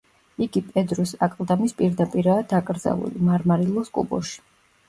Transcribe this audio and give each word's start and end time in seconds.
იგი 0.43 0.61
პედრუს 0.69 1.11
აკლდამის 1.27 1.77
პირდაპირაა 1.81 2.47
დაკრძალული, 2.55 3.23
მარმარილოს 3.29 3.93
კუბოში. 4.01 4.43